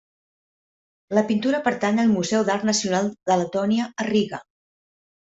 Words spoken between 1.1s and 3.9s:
La pintura pertany al Museu d'Art Nacional de Letònia